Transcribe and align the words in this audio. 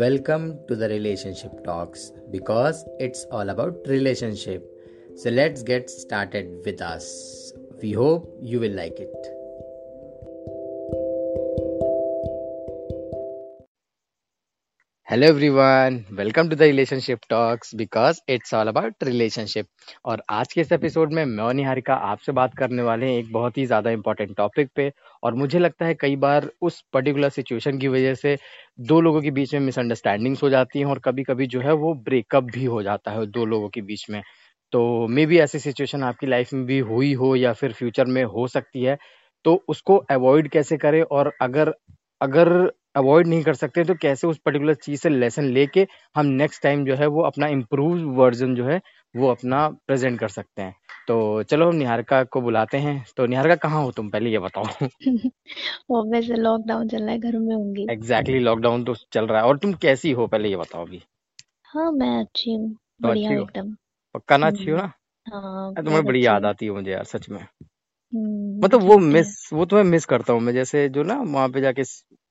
Welcome 0.00 0.60
to 0.66 0.76
the 0.76 0.88
relationship 0.88 1.62
talks 1.62 2.10
because 2.30 2.86
it's 2.98 3.26
all 3.30 3.50
about 3.50 3.86
relationship. 3.86 4.64
So 5.14 5.28
let's 5.28 5.62
get 5.62 5.90
started 5.90 6.62
with 6.64 6.80
us. 6.80 7.52
We 7.82 7.92
hope 7.92 8.34
you 8.40 8.60
will 8.60 8.72
like 8.72 8.98
it. 8.98 9.39
Hello 15.10 15.26
everyone 15.26 15.98
welcome 16.12 16.48
to 16.48 16.56
the 16.56 16.62
relationship 16.62 17.18
talks 17.30 17.74
because 17.74 18.20
it's 18.28 18.52
all 18.54 18.68
about 18.68 19.04
relationship 19.04 19.66
और 20.04 20.22
आज 20.30 20.52
के 20.52 20.60
इस 20.60 20.70
episode 20.72 21.12
में 21.12 21.24
मैं 21.24 21.52
निहारिका 21.54 21.94
आपसे 22.10 22.32
बात 22.32 22.54
करने 22.54 22.82
वाले 22.82 23.06
हैं 23.06 23.18
एक 23.18 23.32
बहुत 23.32 23.58
ही 23.58 23.64
ज़्यादा 23.66 23.90
इंपॉर्टेंट 23.90 24.36
टॉपिक 24.36 24.68
पे। 24.76 24.90
और 25.22 25.34
मुझे 25.34 25.58
लगता 25.58 25.86
है 25.86 25.94
कई 25.94 26.16
बार 26.16 26.48
उस 26.62 26.80
पर्टिकुलर 26.92 27.28
सिचुएशन 27.28 27.78
की 27.78 27.88
वजह 27.88 28.14
से 28.14 28.36
दो 28.80 29.00
लोगों 29.00 29.22
के 29.22 29.30
बीच 29.30 29.54
में 29.54 29.60
मिसअंडरस्टैंडिंग्स 29.60 30.42
हो 30.42 30.50
जाती 30.50 30.78
हैं 30.78 30.86
और 30.86 30.98
कभी 31.04 31.22
कभी 31.22 31.46
जो 31.46 31.60
है 31.60 31.72
वो 31.74 31.94
ब्रेकअप 32.04 32.44
भी 32.54 32.64
हो 32.66 32.82
जाता 32.82 33.10
है 33.10 33.26
दो 33.28 33.44
लोगों 33.44 33.68
के 33.68 33.80
बीच 33.82 34.06
में। 34.10 34.22
तो 34.72 35.06
मे 35.08 35.26
बी 35.26 35.38
ऐसी 35.38 35.58
सिचुएशन 35.58 36.02
आपकी 36.02 36.26
लाइफ 36.26 36.52
में 36.52 36.64
भी 36.66 36.78
हुई 36.92 37.12
हो 37.14 37.34
या 37.36 37.52
फिर 37.52 37.72
फ्यूचर 37.72 38.06
में 38.06 38.24
हो 38.26 38.46
सकती 38.48 38.82
है। 38.82 38.98
तो 39.44 39.62
उसको 39.68 39.96
अवॉइड 40.10 40.48
कैसे 40.48 40.76
करें? 40.76 41.02
और 41.02 41.32
अगर 41.42 41.74
अगर 42.20 42.70
अवॉइड 42.94 43.26
नहीं 43.26 43.42
कर 43.42 43.54
सकते 43.54 43.84
तो 43.84 43.94
कैसे 43.94 44.26
उस 44.26 44.38
पर्टिकुलर 44.38 44.74
चीज़ 44.74 45.00
से 45.00 45.08
लेसन 45.08 45.44
लेके 45.44 45.86
हम 46.16 46.26
नेक्स्ट 46.26 46.62
टाइम 46.62 46.84
जो 46.84 46.94
है 46.94 47.06
वो 47.06 47.22
अपना 47.22 47.46
इम्प्रूव 47.46 48.04
वर्जन 48.04 48.54
जो 48.54 48.64
है 48.64 48.80
वो 49.16 49.28
अपना 49.28 49.68
प्रेजेंट 49.68 50.20
कर 50.20 50.28
सकते 50.28 50.62
हैं। 50.62 50.74
तो 51.08 51.42
चलो 51.42 51.68
हम 51.68 51.74
निहारिका 51.74 52.24
को 52.24 52.40
बुलाते 52.40 52.78
हैं। 52.78 53.04
तो 53.16 53.26
निहारिका 53.26 53.54
कहाँ 53.54 53.82
हो 53.82 53.90
तुम? 53.90 54.10
पहले 54.10 54.30
ये 54.30 54.38
बताओ। 54.38 54.64
वैसे 55.90 56.34
लॉकडाउन 56.34 56.88
चल 56.88 57.02
रहा 57.02 57.10
है 57.10 57.18
घर 57.18 57.38
में 57.38 57.54
होंगी। 57.54 57.86
एग्जैक्टली 57.90 58.38
लॉकडाउन 58.38 58.84
तो 58.84 58.94
चल 58.94 59.26
रहा 59.26 59.40
है। 59.40 59.46
और 59.46 59.58
तुम 59.58 59.72
कैसी 59.72 60.10
हो? 60.10 60.26
पहले 60.26 60.48
ये 60.48 60.56
बताओ 60.56 60.86
अभी। 60.86 61.02
हाँ 61.64 61.92
मैं 61.92 62.20
अच्छी 62.20 62.52
हूँ। 62.52 62.74
तो 62.74 63.08
बढ़िया 63.08 63.32
एकदम। 63.32 63.76
पक्का 64.14 64.36
ना 64.36 64.46
अच्छी 64.46 64.70
हो 64.70 64.76
हम्म, 64.76 64.86
ना? 64.86 64.92
हाँ 65.32 65.74
तुम्हें 65.74 66.04
बड़ी 66.04 66.26
याद 66.26 66.44
आती 66.44 66.66
है 66.66 66.72
मुझे 66.72 66.90
यार 66.90 67.04
सच 67.04 67.28
में। 67.28 67.40
हम्म, 67.40 68.60
मतलब 68.64 68.82
वो 68.82 68.98
मिस 68.98 69.50
वो 69.52 69.64
तुम्हें 69.64 69.84
मिस 69.84 70.04
करता 70.04 70.32
हूँ 70.32 70.40
मैं 70.40 70.52
जैसे 70.52 70.88
जो 70.88 71.02
ना 71.02 71.14
वहाँ 71.14 71.48
पे 71.48 71.60
जाके 71.60 71.82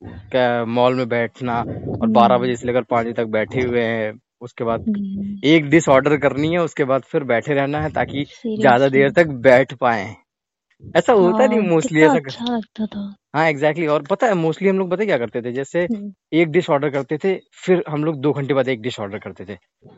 क्या 0.01 0.65
मॉल 0.65 0.95
में 0.95 1.07
बैठना 1.09 1.59
और 2.01 2.07
बारह 2.07 2.37
बजे 2.37 2.47
हम्म, 2.47 2.55
से 2.55 2.67
लेकर 2.67 2.81
पाँच 2.81 3.05
बजे 3.05 3.13
तक 3.13 3.25
बैठे 3.25 3.61
हुए 3.61 3.83
हैं। 3.83 4.11
उसके 4.41 4.63
बाद 4.63 4.81
हम्म, 4.87 5.37
एक 5.43 5.69
डिश 5.69 5.89
ऑर्डर 5.89 6.17
करनी 6.17 6.51
है 6.51 6.59
उसके 6.59 6.83
बाद 6.83 7.01
फिर 7.01 7.23
बैठे 7.23 7.53
रहना 7.53 7.81
है 7.81 7.89
ताकि 7.89 8.25
ज़्यादा 8.47 8.89
देर 8.89 9.11
तक 9.11 9.27
बैठ 9.41 9.73
पाए। 9.73 10.15
ऐसा 10.95 11.13
होता 11.13 11.47
नहीं 11.47 11.59
मोस्टली 11.59 12.01
ऐसा 12.01 12.15
अच्छा 12.15 12.55
लगता 12.55 12.85
था। 12.85 13.15
हाँ 13.35 13.47
एग्जैक्टली 13.49 13.85
exactly. 13.85 14.01
और 14.01 14.07
पता 14.07 14.27
है 14.27 14.33
मोस्टली 14.33 14.69
हम 14.69 14.79
लोग 14.79 14.91
पता 14.91 15.05
क्या 15.05 15.17
करते 15.17 15.41
थे? 15.41 15.51
जैसे 15.51 15.81
हम्म, 15.81 16.11
एक 16.33 16.47
डिश 16.47 16.69
ऑर्डर 16.69 16.89
करते 16.89 17.17
थे 17.17 17.35
फिर 17.65 17.83
हम 17.89 18.03
लोग 18.03 18.19
दो 18.21 18.31
घंटे 18.33 18.53
बाद 18.53 18.67
एक 18.67 18.81
डिश 18.81 18.99
ऑर्डर 18.99 19.19
करते 19.19 19.45
थे। 19.45 19.55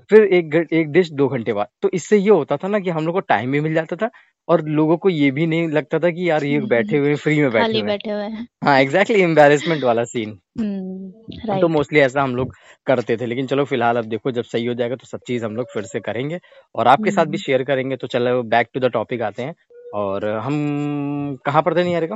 फिर 0.10 0.24
एक 0.24 0.56
एक 0.74 0.92
डिश 0.92 1.12
दो 1.12 1.28
घंटे 1.28 1.54
बाद। 1.54 1.68
तो 1.82 1.90
इससे 1.94 2.18
ये 2.18 2.30
होता 2.30 2.58
था 2.58 2.68
ना 2.68 2.80
कि 2.80 2.90
हम 2.90 3.06
लोग 3.06 3.14
को 3.16 3.20
टाइम 3.20 3.52
भी 3.52 3.60
मिल 3.60 3.74
जाता 3.74 3.96
था 3.96 4.10
और 4.48 4.66
लोगों 4.68 4.98
को 4.98 5.10
ये 5.10 5.32
भी 5.32 5.48
नहीं 5.48 5.70
लगता 5.70 6.00
था 6.00 6.10
कि 6.10 6.30
यार 6.30 6.44
ये 6.44 6.60
बैठे 6.60 6.98
हम्म, 6.98 7.06
हुए 7.06 7.16
फ्री 7.16 7.42
में 7.42 7.52
बैठे 7.52 7.72
हुए 7.72 7.82
बैठे 7.82 8.12
हुए 8.12 8.30
हाँ। 8.64 8.80
एग्जैक्टली 8.80 9.22
एम्बेरसमेंट 9.22 9.84
वाला 9.84 10.04
सीन 10.04 10.40
हम्म 10.60 11.60
तो 11.60 11.68
मोस्टली 11.68 12.00
ऐसा 12.00 12.22
हम 12.22 12.36
लोग 12.36 12.56
करते 12.88 13.18
थे 13.18 13.26
लेकिन 13.26 13.48
चलो 13.48 13.66
फ़िलहाल 13.66 13.98
अब 13.98 14.06
देखो 14.06 14.32
जब 14.32 14.44
सही 14.44 14.66
हो 14.66 14.74
जाएगा 14.74 14.96
तो 14.96 15.08
सब 15.08 15.20
चीज़ 15.28 15.46
हम 15.46 15.56
लोग 15.56 15.66
फिर 15.74 15.84
से 15.84 16.00
करेंगे। 16.00 16.40
और 16.76 16.88
आपके 16.88 17.12
साथ 17.12 17.26
भी 17.26 17.30
हम्म। 17.30 17.38
शेयर 17.38 17.64
करेंगे 17.64 17.96
तो 17.96 18.08
चलो 18.08 18.44
बैक 18.44 18.68
टू 18.74 18.80
द 18.80 18.86
टॉपिक 18.86 19.22
आते 19.22 19.44
हैं। 19.44 19.56
और 19.94 20.26
हम 20.26 21.38
कहाँ 21.46 21.62
पर 21.62 21.78
थे 21.78 21.84
नहीं 21.84 21.94
यार 21.94 22.08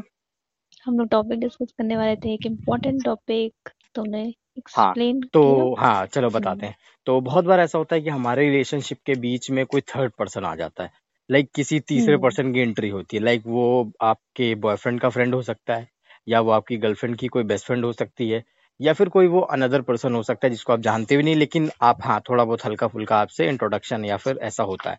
हम 0.86 1.00
लोग 1.00 1.08
टॉपिक 1.08 1.40
डिस्कस 1.40 1.72
करने 1.78 1.98
वाले 1.98 2.16
थे 2.16 2.34
एक 2.34 2.46
इम्पोर्टेंट 2.46 3.04
टॉपिक 3.06 3.70
तुमने 3.96 4.22
हाँ 4.22 4.28
एक्सप्लेन 4.58 5.22
तो 5.34 5.76
हाँ 5.76 6.06
चलो 6.06 6.30
बताते 6.30 6.50
हम्म। 6.50 6.66
हैं। 6.66 6.76
तो 7.06 7.22
बहुत 7.22 7.46
बार 7.46 7.60
ऐसा 7.60 7.78
होता 7.78 7.96
है 7.96 8.02
कि 8.02 8.10
हमारे 8.10 8.50
रिलेशनशिप 8.50 8.98
के 9.06 9.16
बीच 9.16 9.52
में 9.52 9.66
कोई 9.66 9.82
थर्ड 9.82 10.12
पर्सन 10.20 10.46
आ 10.46 10.56
जाता 10.56 10.84
है। 10.84 10.90
लाइक 11.30 11.50
किसी 11.56 11.80
तीसरे 11.80 12.14
हम्म। 12.14 12.24
पर्सन 12.24 12.52
की 12.54 12.60
एंट्री 12.60 12.90
होती 12.90 13.18
है। 13.18 13.24
लाइक 13.24 13.44
वो 13.46 13.92
आपके 14.02 14.54
बॉयफ्रेंड 14.56 15.00
का 15.02 15.10
फ्रेंड 15.10 15.36
हो 15.36 15.42
सकता 15.42 15.76
है 15.76 15.88
या 16.28 16.40
वो 16.40 16.52
आपकी 16.52 16.78
गर्लफ्रेंड 16.78 17.16
की 17.16 17.28
कोई 17.28 17.44
बेस्ट 17.44 17.66
फ्रेंड 17.66 17.86
हो 17.86 17.92
सकती 17.94 18.30
है 18.30 18.44
या 18.80 18.94
फिर 18.94 19.10
कोई 19.10 19.28
वो 19.28 19.40
अनदर 19.40 19.82
पर्सन 19.82 20.16
हो 20.16 20.24
सकता 20.24 20.48
है 20.48 20.52
जिसको 20.52 20.74
आप 20.74 20.80
जानते 20.80 21.18
भी 21.18 21.24
नहीं 21.24 21.36
लेकिन 21.36 21.70
आप 21.82 21.98
हाँ 22.04 22.20
थोड़ा 22.30 22.44
बहुत 22.44 22.66
हल्का 22.66 22.88
फुल्का 22.88 23.18
आपसे 23.18 23.48
इंट्रोडक्शन 23.50 24.06
या 24.06 24.18
फिर 24.18 24.40
ऐसा 24.42 24.64
होता 24.64 24.90
है। 24.90 24.98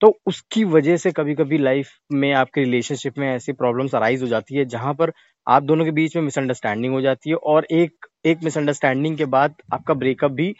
तो 0.00 0.18
उसकी 0.26 0.64
वजह 0.64 0.96
से 0.96 1.10
कभी 1.12 1.34
कभी 1.34 1.58
लाइफ 1.58 1.90
में 2.12 2.32
आपके 2.32 2.60
रिलेशनशिप 2.60 3.18
में 3.18 3.28
ऐसी 3.28 3.52
प्रॉब्लम्स 3.52 3.94
अराइज 3.94 4.22
हो 4.22 4.28
जाती 4.28 4.56
है 4.56 4.64
जहाँ 4.64 4.94
पर 4.94 5.12
आप 5.46 5.62
दोनों 5.62 5.84
के 5.84 5.90
बीच 5.90 6.16
में 6.16 6.22
मिसअंडरस्टैंडिंग 6.22 6.94
हो 6.94 7.00
जाती 7.00 7.30
है 7.30 7.36
और 7.36 7.66
एक 7.70 8.06
एक 8.26 8.38
मिसअंडरस्टैंडिंग 8.44 9.16
के 9.16 9.24
बाद 9.24 9.54
आपका 9.72 9.94
ब्रेकअप 9.94 10.30
भी 10.30 10.54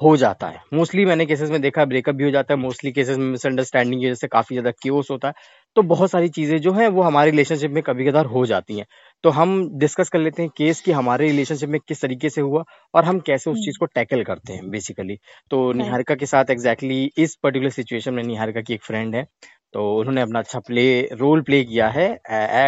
हो 0.00 0.16
जाता 0.16 0.46
है। 0.46 0.60
मोस्टली 0.74 1.04
मैंने 1.04 1.26
केसेस 1.26 1.50
में 1.50 1.60
देखा 1.60 1.80
है 1.80 1.86
ब्रेकअप 1.86 2.14
भी 2.14 2.24
हो 2.24 2.30
जाता 2.30 2.54
है। 2.54 2.60
मोस्टली 2.60 2.92
केसेस 2.92 3.16
में 3.18 3.24
मिसअंडरस्टैंडिंग 3.26 4.00
की 4.00 4.06
वजह 4.06 4.14
से 4.14 4.26
काफ़ी 4.28 4.54
ज़्यादा 4.56 4.70
क्योस 4.82 5.10
होता 5.10 5.28
है। 5.28 5.34
तो 5.76 5.82
बहुत 5.84 6.10
सारी 6.10 6.28
चीज़ें 6.28 6.58
जो 6.60 6.72
है 6.72 6.88
वो 6.88 7.02
हमारे 7.02 7.30
रिलेशनशिप 7.30 7.70
में 7.70 7.82
कभी 7.82 8.06
कदार 8.06 8.26
हो 8.26 8.44
जाती 8.46 8.78
हैं। 8.78 8.86
तो 9.24 9.30
हम 9.30 9.78
डिस्कस 9.78 10.08
कर 10.08 10.18
लेते 10.18 10.42
हैं 10.42 10.50
केस 10.56 10.80
कि 10.80 10.92
हमारे 10.92 11.26
रिलेशनशिप 11.26 11.68
में 11.68 11.80
किस 11.88 12.00
तरीके 12.02 12.28
से 12.30 12.40
हुआ 12.40 12.62
और 12.94 13.04
हम 13.04 13.18
कैसे 13.20 13.50
उस 13.50 13.58
चीज़ 13.58 13.74
हम्म 13.74 13.80
को 13.80 13.86
टैकल 13.94 14.22
करते 14.24 14.52
हैं 14.52 14.70
बेसिकली 14.70 15.16
तो 15.50 15.72
राइट 15.72 15.76
निहारिका 15.76 16.14
के 16.14 16.26
साथ 16.26 16.50
एग्जैक्टली 16.50 16.94
exactly 16.96 17.22
इस 17.24 17.34
पर्टिकुलर 17.42 17.70
सिचुएशन 17.70 18.14
में 18.14 18.22
निहारिका 18.22 18.60
की 18.60 18.74
एक 18.74 18.82
फ्रेंड 18.84 19.14
है। 19.14 19.24
तो 19.74 19.98
उन्होंने 19.98 20.20
अपना 20.20 20.38
अच्छा 20.38 20.58
प्ले 20.58 20.86
रोल 21.12 21.42
प्ले 21.42 21.62
किया 21.64 21.88
है। 21.88 22.08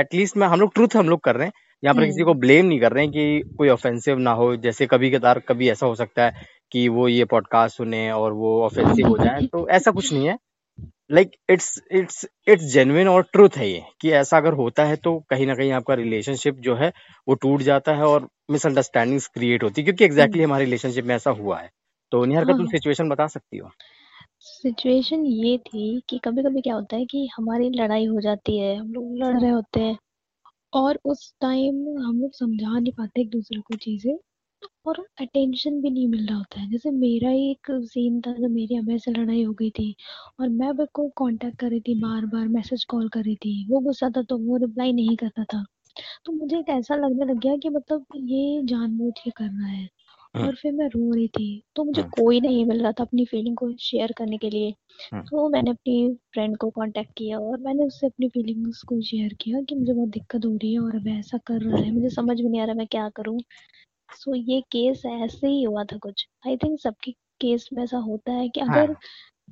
एटलीस्ट 0.01 0.37
मैं 0.37 0.47
हम 0.49 0.61
लोग 0.61 0.75
ट्रूथ 0.75 0.97
हम 0.97 1.09
लोग 1.09 1.21
कर 1.21 1.37
रहे 1.37 1.47
हैं। 1.47 1.53
यहाँ 1.83 1.95
पर 1.95 2.05
किसी 2.07 2.23
को 2.23 2.31
हम्म 2.31 2.41
ब्लेम 2.41 2.67
नहीं 2.67 2.81
कर 2.81 2.93
रहे 2.93 3.05
हैं 3.05 3.13
कि 3.13 3.43
कोई 3.59 3.69
ऑफेंसिव 3.69 4.19
ना 4.19 4.33
हो। 4.33 4.55
जैसे 4.57 4.87
कभी 4.87 5.11
कदार 5.11 5.39
कभी 5.39 5.69
ऐसा 5.71 5.87
हो 5.87 5.95
सकता 5.95 6.25
है 6.27 6.33
कि 6.73 6.89
वो 6.89 7.09
ये 7.09 7.25
पॉडकास्ट 7.25 7.77
सुने 7.77 8.11
और 8.13 8.33
वो 8.33 8.63
ऑफेंसिव 8.63 9.07
हो 9.09 9.19
जाए 9.19 9.47
तो 9.47 9.69
ऐसा 9.69 9.91
कुछ 9.91 10.13
नहीं 10.13 10.27
है। 10.29 10.39
Like 11.13 11.31
it's 11.51 11.81
it's 11.93 12.27
it's 12.49 12.65
genuine 12.65 13.09
और 13.09 13.23
ट्रूथ 13.23 13.57
है 13.57 13.69
ये 13.71 13.83
कि 14.01 14.11
ऐसा 14.11 14.37
अगर 14.37 14.53
होता 14.53 14.85
है 14.85 14.97
तो 14.97 15.19
कहीं 15.31 15.47
ना 15.47 15.55
कहीं 15.55 15.73
आपका 15.73 15.95
रिलेशनशिप 15.95 16.59
जो 16.61 16.75
है 16.77 16.93
वो 17.29 17.35
टूट 17.35 17.63
जाता 17.63 17.95
है 17.95 18.03
और 18.03 18.29
मिसअंडरस्टैंडिंग्स 18.51 19.27
क्रिएट 19.27 19.63
होती 19.63 19.81
है 19.81 19.85
क्योंकि 19.85 20.05
एग्जैक्टली 20.05 20.43
हम्म, 20.43 20.51
हमारे 20.51 20.65
रिलेशनशिप 20.65 21.05
में 21.05 21.15
ऐसा 21.15 21.31
हुआ 21.31 21.59
है। 21.59 21.71
तो 22.13 22.25
निहार 22.25 22.45
का 22.45 22.53
तुम 22.53 22.61
हाँ। 22.61 22.71
सिचुएशन 22.71 23.09
बता 23.09 23.27
सकती 23.27 23.59
हो? 23.59 23.71
सिचुएशन 24.41 25.25
ये 25.27 25.59
थी 25.59 26.03
कि 26.09 26.19
कभी 26.19 26.43
कभी 26.43 26.61
क्या 26.61 26.75
होता 26.75 26.97
है 26.97 27.05
कि 27.05 27.29
हमारी 27.37 27.71
लड़ाई 27.71 28.07
हो 28.07 28.21
जाती 28.21 28.59
है 28.59 28.77
हम 28.77 28.93
लोग 28.93 29.17
लड़ 29.19 29.41
रहे 29.41 29.51
होते 29.51 29.81
हैं 29.81 29.99
और 30.73 30.99
उस 31.05 31.35
टाइम 31.41 31.75
हम 32.05 32.21
लोग 32.21 32.31
समझा 32.35 32.79
नहीं 32.79 32.93
पाते 32.93 33.21
एक 33.21 33.31
दूसरे 33.31 33.61
को 33.61 33.77
चीज़ें। 33.77 34.19
और 34.87 34.99
अटेंशन 35.21 35.81
भी 35.83 35.91
नहीं 35.91 36.07
मिल 36.09 36.27
रहा 36.27 36.37
होता 36.39 36.61
है। 36.61 36.71
जैसे 36.71 36.91
मेरा 36.91 37.31
ही 37.31 37.51
एक 37.51 37.71
सीन 37.87 38.21
था 38.21 38.33
जब 38.33 38.51
मेरी 38.51 38.77
अभय 38.79 38.99
से 38.99 39.11
लड़ाई 39.11 39.43
हो 39.43 39.53
गई 39.53 39.71
थी 39.71 39.95
और 40.41 40.49
मैं 40.49 40.69
अभय 40.69 40.87
को 40.95 41.09
कांटेक्ट 41.09 41.59
कर 41.59 41.71
रही 41.71 41.81
थी 41.81 41.95
बार 42.01 42.27
बार 42.27 42.49
मैसेज 42.49 42.85
कॉल 42.85 43.09
कर 43.09 43.25
रही 43.25 43.37
थी 43.37 43.67
वो 43.71 43.81
गुस्सा 43.81 44.11
था 44.11 44.23
तो 44.23 44.39
वो 44.39 44.57
रिप्लाई 44.57 44.93
नहीं 44.93 45.17
करता 45.17 45.45
था। 45.45 45.65
तो 46.25 46.33
मुझे 46.33 46.59
एक 46.59 46.69
ऐसा 46.69 46.95
लगने 46.97 47.25
लग 47.25 47.39
गया 47.39 47.57
कि 47.57 47.69
मतलब 47.69 48.05
ये 48.17 48.63
जानबूझ 48.65 49.13
के 49.25 49.31
कर 49.31 49.45
रहा 49.45 49.69
है 49.69 49.89
हम्म 50.37 50.47
और 50.47 50.55
फिर 50.55 50.73
मैं 50.73 50.87
रो 50.89 51.13
रही 51.15 51.29
थी। 51.29 51.63
तो 51.77 51.85
मुझे 51.85 52.03
हम्म 52.03 52.11
कोई 52.13 52.41
नहीं 52.41 52.65
मिल 52.67 52.83
रहा 52.83 52.93
था 52.93 53.05
अपनी 53.05 53.25
फीलिंग 53.25 53.57
को 53.57 53.73
शेयर 53.81 54.13
करने 54.13 54.39
के 54.39 54.51
लिए। 54.51 54.71
हम्म 55.13 55.23
तो 55.23 55.49
मैंने 55.49 55.71
अपनी 55.71 56.15
फ्रेंड 56.35 56.57
को 56.57 56.71
कांटेक्ट 56.71 57.13
किया 57.17 57.39
और 57.39 57.59
मैंने 57.61 57.85
उससे 57.85 58.07
अपनी 58.07 58.29
फीलिंग्स 58.29 58.83
को 58.83 59.01
शेयर 59.03 59.35
किया 59.41 59.63
कि 59.63 59.75
मुझे 59.75 59.93
बहुत 59.93 60.09
दिक्कत 60.09 60.45
हो 60.47 60.55
रही 60.57 60.73
है 60.75 60.81
और 60.81 60.97
अब 60.97 61.09
ऐसा 61.09 61.39
कर 61.47 61.61
रहा 61.63 61.83
है 61.83 61.91
मुझे 61.93 62.11
समझ 62.11 62.41
में 62.41 62.51
नहीं 62.51 62.61
आ 62.61 62.65
रहा 62.65 62.75
मैं 62.75 62.87
क्या 62.87 63.09
करूँ। 63.09 63.39
सो 64.13 64.35
ये 64.35 64.61
केस 64.73 65.03
ऐसे 65.07 65.47
ही 65.47 65.63
हुआ 65.63 65.85
था 65.85 65.97
कुछ। 65.99 66.27
आई 66.47 66.57
थिंक 66.57 66.79
सबके 66.81 67.13
केस 67.41 67.69
में 67.73 67.83
ऐसा 67.85 67.99
होता 68.01 68.33
है 68.33 68.49
कि 68.49 68.61
अगर 68.61 68.95
हाँ 68.95 69.01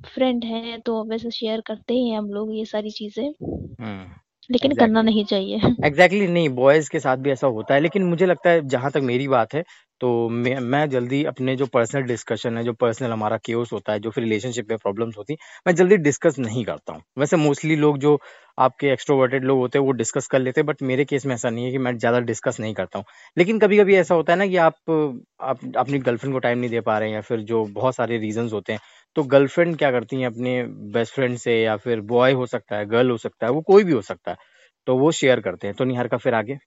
फ्रेंड 0.06 0.44
है 0.44 0.78
तो 0.80 1.02
वैसे 1.04 1.30
शेयर 1.32 1.60
करते 1.66 1.94
ही 1.94 2.10
हम 2.12 2.30
लोग 2.32 2.54
ये 2.54 2.64
सारी 2.66 2.90
चीज़ें। 2.92 3.32
लेकिन 4.50 4.72
लेकिन 4.72 4.74
करना 4.74 5.02
नहीं 5.02 5.24
चाहिए। 5.24 5.60
एग्जैक्टली 5.84 6.18
exactly 6.18 6.34
नहीं 6.34 6.48
बॉयज़ 6.50 6.90
के 6.90 7.00
साथ 7.00 7.16
भी 7.18 7.30
ऐसा 7.30 7.46
होता 7.48 7.74
है। 7.74 7.80
लेकिन 7.80 8.04
मुझे 8.04 8.26
लगता 8.26 8.50
है 8.50 8.62
जहाँ 8.68 8.90
तक 8.90 9.00
मेरी 9.04 9.28
बात 9.28 9.54
है 9.54 9.62
तो 10.00 10.28
मैं 10.30 10.58
मैं 10.62 10.88
जल्दी 10.90 11.22
अपने 11.26 11.54
जो 11.56 11.66
पर्सनल 11.68 12.02
डिस्कशन 12.04 12.56
है, 12.58 12.64
जो 12.64 12.72
पर्सनल 12.74 13.10
हमारा 13.12 13.36
केओस 13.44 13.72
होता 13.72 13.92
है, 13.92 14.00
जो 14.00 14.10
फिर 14.10 14.24
रिलेशनशिप 14.24 14.66
में 14.70 14.78
प्रॉब्लम्स 14.78 15.16
होती 15.18 15.32
है, 15.32 15.38
मैं 15.66 15.74
जल्दी 15.74 15.96
डिस्कस 15.98 16.38
नहीं 16.38 16.64
करता 16.64 16.92
हूँ। 16.92 17.02
वैसे 17.18 17.36
मोस्टली 17.38 17.76
लोग 17.76 17.98
जो 17.98 18.18
आपके 18.58 18.88
एक्सट्रोवर्टेड 18.88 19.44
लोग 19.44 19.58
होते 19.58 19.78
हैं, 19.78 19.84
वो 19.86 19.92
डिस्कस 19.94 20.26
कर 20.28 20.38
लेते 20.40 20.60
हैं 20.60 20.66
बट 20.66 20.82
मेरे 20.82 21.04
केस 21.04 21.26
में 21.26 21.34
ऐसा 21.34 21.50
नहीं 21.50 21.64
है 21.64 21.70
कि 21.72 21.78
मैं 21.78 21.96
ज़्यादा 21.98 22.20
डिस्कस 22.22 22.60
नहीं 22.60 22.74
करता 22.74 22.98
हूँ। 22.98 23.04
लेकिन 23.36 23.58
कभी 23.58 23.78
कभी 23.78 23.96
ऐसा 23.96 24.14
होता 24.14 24.32
है 24.32 24.38
ना 24.38 24.46
कि 24.46 24.56
आप 24.58 24.74
आप, 25.42 25.58
अपनी 25.76 25.98
गर्लफ्रेंड 26.00 26.34
को 26.34 26.38
टाइम 26.40 26.58
नहीं 26.58 26.70
दे 26.70 26.80
पा 26.82 26.98
रहे 26.98 27.08
हैं 27.08 27.14
या 27.14 27.20
फिर 27.22 27.40
जो 27.44 27.64
बहुत 27.72 27.94
सारे 27.94 28.18
रीजंस 28.18 28.52
होते 28.52 28.72
हैं 28.72 28.80
तो 29.16 29.22
गर्लफ्रेंड 29.26 29.76
क्या 29.78 29.90
करती 29.90 30.20
है 30.20 30.26
अपने 30.26 30.62
बेस्ट 30.92 31.14
फ्रेंड 31.14 31.36
से 31.38 31.60
या 31.62 31.76
फिर 31.78 32.00
बॉय 32.08 32.32
हो 32.34 32.46
सकता 32.46 32.76
है 32.76 32.86
गर्ल 32.88 33.10
हो 33.10 33.16
सकता 33.18 33.46
है, 33.46 33.52
वो 33.52 33.60
कोई 33.62 33.84
भी 33.84 33.92
हो 33.92 34.02
सकता 34.02 34.30
है 34.30 34.36
तो 34.86 34.96
वो 34.98 35.10
शेयर 35.12 35.40
करते 35.40 35.66
हैं। 35.66 35.76
तो 35.76 35.84
निहार 35.84 36.08
का 36.08 36.16
फिर 36.18 36.34
आगे। 36.34 36.58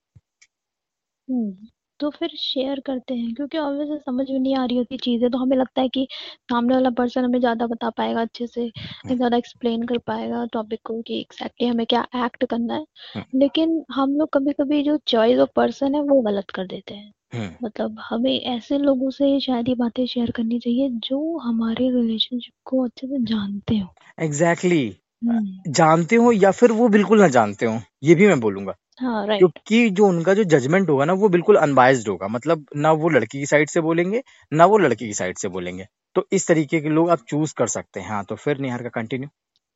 हम्म। 1.28 1.68
तो 2.02 2.10
फिर 2.10 2.30
शेयर 2.38 2.80
करते 2.80 3.14
हैं 3.14 3.34
क्योंकि 3.34 3.58
ऑब्वियसली 3.58 3.98
समझ 3.98 4.26
में 4.30 4.40
नहीं 4.40 4.56
आ 4.56 4.66
रही 4.66 4.78
होती 4.78 4.98
चीज़ें 4.98 5.30
तो 5.32 5.38
हमें 5.38 5.56
लगता 5.58 5.82
है 5.82 5.90
कि 5.90 6.08
सामने 6.52 6.74
वाला 6.74 6.90
पर्सन 6.90 7.26
हमें 7.26 7.40
ज़्यादा 7.40 7.68
बता 7.68 7.90
पाएगा 7.90 8.22
अच्छे 8.22 8.48
से 8.48 8.62
हम्म, 8.62 9.16
ज़्यादा 9.16 9.38
एक्सप्लेन 9.38 9.84
कर 9.84 9.98
पाएगा 9.98 10.46
टॉपिक 10.46 10.80
को 10.86 11.02
कि 11.02 11.20
एग्जैक्टली 11.20 11.68
हमें 11.68 11.86
क्या 11.86 12.06
एक्ट 12.16 12.46
करना 12.46 12.74
है। 12.74 12.86
हम्म, 13.16 13.40
लेकिन 13.40 13.84
हम 13.92 14.16
लोग 14.16 14.30
कभी 14.34 14.54
कभी 14.54 14.84
जो 14.84 14.98
चॉइस 15.08 15.40
ऑफ़ 15.40 15.50
पर्सन 15.56 15.96
है 15.96 16.02
वो 16.02 16.22
गलत 16.22 16.50
कर 16.50 16.68
देते 16.68 16.94
हैं। 16.94 17.12
हम्म। 17.34 17.66
मतलब 17.66 18.00
हमें 18.00 18.42
ऐसे 18.42 18.78
लोगों 18.78 19.10
से 19.10 19.40
शायद 19.40 19.70
ये 19.70 19.76
बातें 19.76 20.06
शेयर 20.06 20.32
करनी 20.32 20.60
चाहिए 20.60 20.90
जो 20.90 21.38
हमारे 21.38 21.90
रिलेशनशिप 21.90 22.54
को 22.66 22.84
अच्छे 22.86 23.08
से 23.08 23.24
जानते 23.24 23.78
हो। 23.78 23.88
एग्जैक्टली 24.20 24.86
हम्म। 25.22 25.72
जानते 25.72 26.16
हो 26.16 26.32
या 26.32 26.52
फिर 26.52 26.72
वो 26.72 26.88
बिल्कुल 26.90 27.22
ना 27.22 27.28
जानते 27.28 27.66
हो 27.66 27.80
ये 28.04 28.16
भी 28.16 28.28
मैं 28.28 28.40
बोलूँगा। 28.40 28.76
हाँ 29.02 29.26
राइट 29.28 29.40
क्योंकि 29.40 29.90
जो 29.90 30.08
उनका 30.08 30.34
जो 30.34 30.44
जजमेंट 30.44 30.90
होगा 30.90 31.06
ना 31.06 31.14
वो 31.14 31.30
बिल्कुल 31.30 31.56
अनबायस्ड 31.56 32.10
होगा। 32.10 32.28
मतलब 32.28 32.66
ना 32.76 32.92
वो 32.92 33.10
लड़की 33.10 33.40
की 33.40 33.46
साइड 33.46 33.70
से 33.70 33.82
बोलेंगे 33.82 34.22
ना 34.54 34.66
वो 34.66 34.78
लड़की 34.78 35.06
की 35.08 35.14
साइड 35.14 35.38
से 35.38 35.48
बोलेंगे। 35.48 35.86
तो 36.16 36.28
इस 36.32 36.48
तरीके 36.48 36.80
के 36.82 36.90
लोग 36.90 37.10
आप 37.10 37.20
चूज़ 37.28 37.54
कर 37.58 37.68
सकते 37.68 38.00
हैं। 38.00 38.10
हाँ 38.10 38.24
तो 38.26 38.36
फिर 38.36 38.58
निहार 38.58 38.84
का 38.84 38.90
कंटिन्यू 38.90 39.30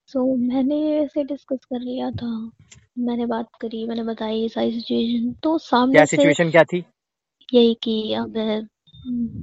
सो 0.08 0.20
so, 0.20 0.54
मैंने 0.54 1.00
ऐसे 1.00 1.24
डिस्कस 1.24 1.66
कर 1.66 1.80
लिया 1.80 2.12
था। 2.12 2.52
मैंने 3.00 3.26
बात 3.26 3.50
करी 3.62 3.86
मैंने 3.88 4.04
बताई 4.04 4.48
सारी 4.50 4.72
सिचुएशन 4.72 5.32
तो 5.44 5.58
सामने 5.58 5.94
क्या 5.94 6.06
सिचुएशन 6.06 6.52
क्या 6.52 6.64
थी? 6.64 6.84
यही 7.54 7.74
की 7.74 8.14
अब 8.14 8.38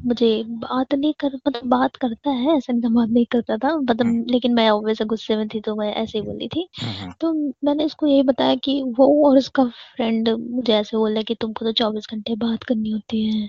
मुझे 0.07 0.43
बात 0.49 0.95
नहीं 0.95 1.13
कर 1.21 1.31
मतलब 1.49 1.69
बात 1.69 1.97
करता 1.97 2.31
है 2.31 2.57
ऐसा 2.57 2.73
नहीं 2.73 2.83
था 2.83 2.89
बात 2.89 3.09
नहीं 3.09 3.27
करता 3.27 3.57
था 3.57 3.69
हम्म। 3.69 3.87
मतलब 3.91 4.27
लेकिन 4.31 4.55
मैं 4.55 4.71
ऑब्वियस 4.71 5.03
गुस्से 5.03 5.37
में 5.37 5.49
थी 5.49 5.61
तो 5.61 5.77
मैं 5.77 5.95
ऐसे 5.95 6.19
ही 6.19 6.25
बोली 6.25 6.49
थी। 6.49 6.69
हम्म 6.83 6.93
हम्म। 6.93 7.13
तो 7.21 7.33
मैंने 7.65 7.85
इसको 7.85 8.07
यही 8.07 8.23
बताया 8.23 8.55
कि 8.55 8.83
वो 8.83 9.31
और 9.31 9.39
उसका 9.39 9.65
फ्रेंड 9.65 10.29
मुझे 10.29 10.75
ऐसे 10.75 10.97
बोला 10.97 11.23
कि 11.23 11.35
तुमको 11.35 11.65
तो 11.65 11.73
चौबीस 11.73 12.07
घंटे 12.11 12.37
बात 12.37 12.63
करनी 12.63 12.91
होती 12.91 13.25
है। 13.27 13.49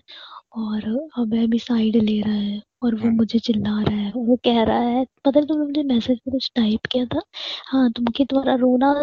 और 0.53 0.83
अभय 1.17 1.45
भी 1.47 1.59
साइड 1.59 1.95
ले 1.95 2.19
रहा 2.21 2.33
है 2.33 2.61
और 2.83 2.95
वो 2.95 3.01
हम्म। 3.01 3.15
मुझे 3.15 3.39
चिल्ला 3.39 3.81
रहा 3.83 3.95
है 3.97 4.11
वो 4.15 4.35
कह 4.35 4.61
रहा 4.63 4.79
है 4.79 5.05
पता 5.25 5.39
नहीं 5.39 5.47
तुमने 5.47 5.65
मुझे 5.65 5.83
मैसेज 5.83 6.19
में 6.27 6.31
कुछ 6.33 6.51
टाइप 6.55 6.85
किया 6.91 7.05
था? 7.05 7.21
हाँ 7.67 7.91
तुमकी 7.91 8.25
तुम्हारा 8.25 8.55
रोना 8.55 8.94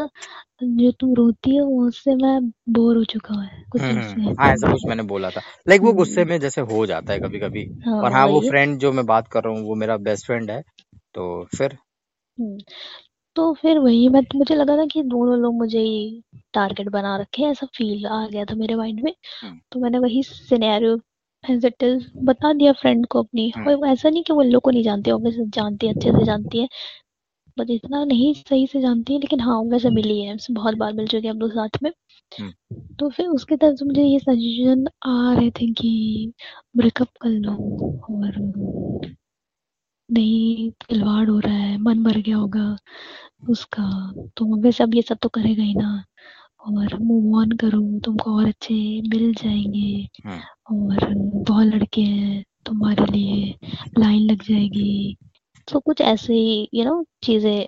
जो 0.63 0.91
तुम 0.93 1.15
रोती 1.15 1.55
है 1.55 1.63
उससे 1.63 2.15
मैं 2.15 2.39
बोर 2.69 2.97
हो 2.97 3.05
चुका 3.05 3.41
है 3.43 3.65
कुछ 3.71 3.83
हम्म 3.83 3.99
ऐसे 3.99 4.21
हम्म, 4.21 4.35
हाँ 4.41 4.53
ऐसा 4.53 4.71
कुछ 4.73 4.87
मैंने 4.89 5.03
बोला 5.03 5.31
था। 5.31 5.41
लाइक 5.69 5.81
वो 5.81 5.93
गुस्से 5.93 6.21
हम्म, 6.21 6.31
में 6.31 6.41
जैसे 6.41 6.61
हो 6.61 6.87
जाता 6.87 7.13
है 7.13 7.19
कभी 7.19 7.39
कभी 7.41 7.65
हाँ 7.87 8.01
और 8.01 8.13
हाँ 8.13 8.27
वो 8.27 8.41
फ्रेंड 8.41 8.79
जो 8.79 8.93
मैं 8.93 9.07
बात 9.07 9.29
कर 9.29 9.45
रहा 9.45 9.53
हूँ 9.53 9.63
वो 9.63 9.75
मेरा 9.75 9.97
बेस्ट 9.97 10.27
फ्रेंड 10.27 10.51
है 10.51 10.63
तो 11.15 11.45
फिर? 11.57 11.77
हम्म, 12.39 12.59
तो 13.37 13.53
फिर 13.55 13.79
वही 13.79 14.09
मैं 14.09 14.21
मुझे 14.35 14.55
लगा 14.55 14.77
था 14.77 14.87
कि 14.87 15.03
दोनों 15.03 15.39
लोग 15.39 15.55
मुझे 15.55 15.79
ही 15.79 16.23
टारगेट 16.55 16.89
बना 16.89 17.17
रखे 17.17 17.43
हैं 17.43 17.51
ऐसा 17.51 17.67
फील 17.67 18.07
आ 18.07 18.27
गया 18.27 18.45
था 18.45 18.55
मेरे 18.55 18.75
माइंड 18.75 19.01
में। 19.01 19.13
हम्म। 19.43 19.59
तो 19.73 19.81
मैंने 19.81 19.99
वही 19.99 20.23
सिनेरियो 20.23 20.97
एज 21.45 21.65
इट 21.67 21.83
इज़ 21.83 22.07
बता 22.25 22.53
दिया 22.53 22.73
फ्रेंड 22.73 23.07
को 23.07 23.19
अपनी। 23.19 23.49
हम्म। 23.57 23.71
और 23.71 23.87
ऐसा 23.89 24.09
नहीं 24.11 24.23
कि 24.25 24.33
वो 24.33 24.43
इन 24.43 24.51
लोग 24.51 24.63
को 24.63 24.71
नहीं 24.71 24.83
जानती 24.83 25.11
ऑब्वियसली 25.11 25.45
जानती 25.51 25.87
है 25.87 25.93
अच्छे 25.95 26.11
से 26.13 26.25
जानती 26.25 26.61
है 26.61 26.69
बट 27.57 27.71
इतना 27.71 28.05
नहीं 28.05 28.33
सही 28.37 28.67
से 28.67 28.81
जानती 28.81 29.15
है 29.15 29.21
लेकिन 29.21 29.41
हाँ 29.41 29.61
वैसे 29.65 29.91
मिली 29.91 30.21
है 30.23 30.31
हमसे 30.31 30.53
बहुत 30.55 30.77
बार 30.77 30.93
मिल 30.95 31.07
चुके 31.09 31.27
हैं 31.27 31.35
हम 31.35 31.41
लोग 31.41 31.51
साथ 31.53 31.79
में। 31.83 31.91
हम्म। 32.33 32.53
तो 32.99 33.09
फिर 33.11 33.27
उसके 33.29 33.57
तरफ़ 33.57 33.77
से 33.77 33.85
मुझे 33.87 34.03
ये 34.05 34.19
सजेशन 34.21 34.87
आ 35.07 35.35
रहे 35.35 35.51
थे 35.53 35.73
कि 35.75 36.33
ब्रेकअप 36.77 37.09
कर 37.23 37.29
लो 37.31 37.53
और 38.11 38.41
नहीं 40.09 40.71
खिलवाड़ 40.83 41.29
हो 41.31 41.39
रहा 41.41 41.55
है 41.55 41.77
मन 41.79 42.03
भर 42.05 42.19
गया 42.21 42.37
होगा 42.37 42.77
उसका 43.51 43.85
तो 44.37 44.47
वैसे 44.63 44.85
अब 44.85 44.95
ये 44.95 45.03
सब 45.03 45.19
तो 45.23 45.29
करेगा 45.31 45.63
ही 45.63 45.75
ना। 45.75 46.05
और 46.63 46.97
मूव 47.01 47.37
ऑन 47.41 47.51
करो 47.61 47.81
तुमको 48.05 48.37
और 48.39 48.47
अच्छे 48.49 48.75
मिल 49.09 49.33
जाएँगे। 49.35 50.09
हम्म 50.27 50.41
और 50.71 51.15
बहुत 51.15 51.67
लड़के 51.67 52.01
हैं 52.03 52.43
तुम्हारे 52.67 53.05
लिए 53.13 53.55
लाइन 53.99 54.31
लग 54.31 54.43
जाएगी। 54.43 55.17
तो 55.69 55.81
कुछ 55.81 56.01
ऐसे 56.03 56.35
ही 56.35 56.69
यू 56.75 56.85
नो 56.85 57.05
चीज़ें 57.25 57.67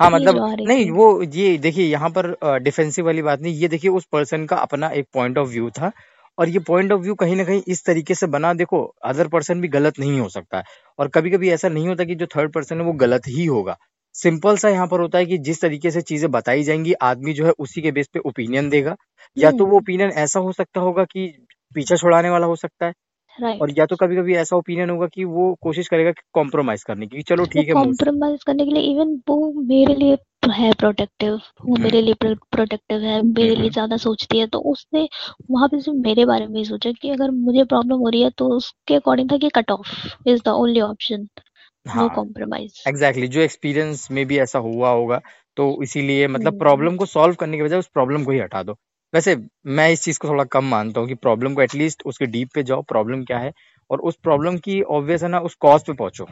हाँ 0.00 0.10
मतलब 0.10 0.34
जो 0.34 0.42
आ 0.42 0.52
रही 0.54 0.66
नहीं 0.66 0.84
थी 0.86 0.90
वो 0.90 1.22
ये 1.24 1.56
देखिए 1.58 1.84
यहाँ 1.86 2.08
पर 2.18 2.26
डिफेंसिव 2.62 3.04
वाली 3.06 3.22
बात 3.22 3.40
नहीं 3.40 3.54
ये 3.54 3.68
देखिए 3.68 3.90
उस 3.90 4.04
पर्सन 4.12 4.44
का 4.46 4.56
अपना 4.58 4.88
एक 4.92 5.06
पॉइंट 5.14 5.38
ऑफ़ 5.38 5.48
व्यू 5.48 5.70
था। 5.70 5.90
और 6.38 6.48
ये 6.48 6.58
पॉइंट 6.58 6.92
ऑफ़ 6.92 7.00
व्यू 7.02 7.14
कहीं 7.14 7.36
ना 7.36 7.44
कहीं 7.44 7.62
इस 7.68 7.84
तरीके 7.84 8.14
से 8.14 8.26
बना 8.26 8.52
देखो 8.54 8.82
अदर 9.04 9.28
पर्सन 9.28 9.60
भी 9.60 9.68
गलत 9.68 9.98
नहीं 10.00 10.18
हो 10.20 10.28
सकता। 10.28 10.58
है 10.58 10.64
और 10.98 11.08
कभी 11.08 11.30
कभी 11.30 11.50
ऐसा 11.50 11.68
नहीं 11.68 11.88
होता 11.88 12.04
कि 12.04 12.14
जो 12.14 12.26
थर्ड 12.26 12.52
पर्सन 12.52 12.80
है 12.80 12.86
वो 12.86 12.92
गलत 12.96 13.28
ही 13.28 13.46
होगा। 13.46 13.76
सिंपल 14.18 14.56
सा 14.56 14.68
यहाँ 14.68 14.86
पर 14.86 15.00
होता 15.00 15.18
है 15.18 15.26
कि 15.26 15.38
जिस 15.40 15.60
तरीके 15.62 15.90
से 15.90 16.00
चीज़ें 16.02 16.30
बताई 16.30 16.62
जाएँगी 16.62 16.92
आदमी 17.04 17.32
जो 17.32 17.44
है 17.46 17.52
उसी 17.60 17.82
के 17.82 17.90
बेस 17.92 18.08
पे 18.14 18.18
ओपिनियन 18.26 18.68
देगा। 18.70 18.96
या 19.36 19.50
तो 19.50 19.64
वो 19.64 19.68
हम्म 19.68 19.76
ओपिनियन 19.76 20.10
ऐसा 20.18 20.40
हो 20.40 20.52
सकता 20.52 20.80
होगा 20.80 21.04
कि 21.04 21.26
पीछा 21.74 21.96
छुड़ाने 21.96 22.30
वाला 22.30 22.46
हो 22.46 22.56
सकता 22.56 22.86
है 22.86 22.92
और 23.60 23.70
या 23.70 23.86
तो 23.86 23.96
कभी 23.96 24.16
कभी 24.16 24.34
ऐसा 24.36 24.56
ओपिनियन 24.56 24.90
होगा 24.90 25.06
कि 25.06 25.24
वो 25.26 25.54
कोशिश 25.62 25.88
करेगा 25.88 26.10
कि 26.12 26.22
कॉम्प्रोमाइज 26.34 26.82
करने 26.84 27.06
की 27.06 27.22
चलो 27.22 27.44
ठीक 27.46 27.68
है 27.68 27.74
कॉम्प्रोमाइज 27.74 28.42
करने 28.44 28.64
के 28.64 28.70
लिए 28.70 28.82
इवन 28.92 29.14
वो 29.28 29.52
मेरे 29.64 29.94
लिए 29.94 30.16
है 30.52 30.72
प्रोटेक्टिव 30.72 31.34
वो 31.66 31.76
मेरे 31.76 32.00
लिए 32.02 32.14
प्रोटेक्टिव 32.24 33.00
है 33.00 33.20
मेरे 33.22 33.54
लिए 33.56 33.70
ज़्यादा 33.70 33.96
सोचती 33.96 34.38
है। 34.38 34.46
तो 34.46 34.58
उसने 34.72 35.08
वहाँ 35.50 35.68
पे 35.68 35.80
सिर्फ़ 35.80 35.98
मेरे 35.98 36.24
बारे 36.24 36.46
में 36.46 36.62
सोचा 36.64 36.92
कि 36.92 37.10
अगर 37.10 37.30
मुझे 37.32 37.64
प्रॉब्लम 37.64 37.98
हो 37.98 38.08
रही 38.08 38.22
है 38.22 38.30
तो 38.38 38.48
उसके 38.56 38.94
अकॉर्डिंग 38.94 39.30
था 39.32 39.36
कि 39.38 39.48
cut 39.54 39.70
off 39.70 39.94
is 40.28 40.42
the 40.44 40.48
only 40.56 40.80
option 40.82 41.26
no 41.86 41.92
हाँ 41.92 42.08
कॉम्प्रोमाइज। 42.14 42.82
एग्जैक्टली 42.88 43.22
exactly, 43.22 43.34
जो 43.34 43.40
एक्सपीरियंस 43.40 44.10
में 44.10 44.24
भी 44.26 44.38
ऐसा 44.38 44.58
हुआ 44.58 44.90
होगा 44.90 45.20
तो 45.56 45.82
इसीलिए 45.82 46.28
मतलब 46.28 46.48
हम्म। 46.48 46.58
प्रॉब्लम 46.58 46.96
को 46.96 47.06
सॉल्व 47.06 47.34
करने 47.34 47.56
के 47.56 47.62
बजाय 47.62 47.78
उस 47.78 47.88
प्रॉब्लम 47.88 48.24
को 48.24 48.30
ही 48.30 48.38
हटा 48.38 48.62
दो। 48.62 48.72
वैसे 49.12 49.36
मैं 49.66 49.90
इस 49.90 50.02
चीज़ 50.02 50.18
को 50.18 50.28
थोड़ा 50.28 50.44
कम 50.44 50.64
मानता 50.64 51.00
हूँ 51.00 51.08
कि 51.08 51.14
प्रॉब्लम 51.14 51.54
को 51.54 51.62
एटलीस्ट 51.62 52.02
उसके 52.06 52.26
डीप 52.26 52.48
पे 52.54 52.62
जाओ 52.62 52.82
प्रॉब्लम 52.82 53.24
क्या 53.24 53.38
है 53.38 53.52
और 53.90 54.00
उस 54.00 54.16
प्रॉब्लम 54.22 54.56
की 54.56 54.80
ऑब्वियस 54.82 55.22
है 55.22 55.28
ना 55.28 55.38
उस 55.40 55.54
कॉज 55.54 55.82
पे 55.82 55.92
पहुंचो। 55.92 56.26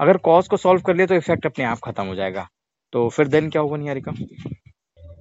अगर 0.00 0.16
कॉज 0.16 0.48
को 0.48 0.56
सॉल्व 0.56 0.82
कर 0.82 0.94
लिया 0.94 1.06
तो 1.06 1.14
इफ़ेक्ट 1.14 1.46
अपने 1.46 1.64
आप 1.64 1.78
खत्म 1.84 2.06
हो 2.06 2.14
जाएगा। 2.14 2.48
तो 2.92 3.08
फिर 3.08 3.28
देन 3.28 3.50
क्या 3.50 3.62
होगा 3.62 3.76
निहारिका? 3.76 4.12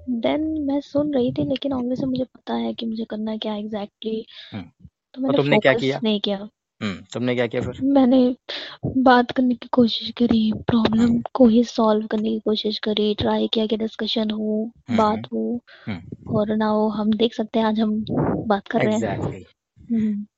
देन 0.09 0.41
मैं 0.67 0.79
सुन 0.81 1.13
रही 1.13 1.31
थी 1.31 1.43
लेकिन 1.49 1.73
ऑब्वियसली 1.73 2.05
मुझे 2.05 2.23
पता 2.23 2.53
है 2.53 2.73
कि 2.73 2.85
मुझे 2.85 3.05
करना 3.09 3.37
क्या 3.37 3.55
एग्जैक्टली 3.55 4.11
exactly, 4.11 4.53
हम्म। 4.53 4.87
तो 5.13 5.21
मैंने 5.21 5.37
तुमने 5.37 5.59
क्या 5.59 5.73
किया? 5.73 5.99
नहीं 6.03 6.19
किया। 6.19 6.47
हम्म 6.81 7.01
तुमने 7.13 7.35
क्या 7.35 7.47
किया 7.47 7.61
फिर? 7.61 7.79
मैंने 7.83 8.35
बात 9.03 9.31
करने 9.31 9.55
की 9.55 9.67
कोशिश 9.71 10.09
करी 10.17 10.51
प्रॉब्लम 10.67 11.01
हम्म। 11.01 11.21
को 11.33 11.47
ही 11.47 11.63
सॉल्व 11.63 12.07
करने 12.07 12.29
की 12.29 12.39
कोशिश 12.39 12.79
करी 12.79 13.13
ट्राई 13.15 13.47
किया 13.53 13.65
कि 13.65 13.77
डिस्कशन 13.77 14.31
हो 14.31 14.63
हम्म 14.89 14.97
बात 14.97 15.27
हो 15.33 15.59
और 16.35 16.55
ना 16.55 16.67
हो 16.67 16.87
हम 16.89 17.11
देख 17.13 17.33
सकते 17.33 17.59
हैं 17.59 17.65
आज 17.65 17.79
हम 17.79 18.03
बात 18.47 18.67
कर 18.67 18.79
रहे 18.79 18.87
हैं। 18.87 18.95
एग्जैक्टली 18.95 19.45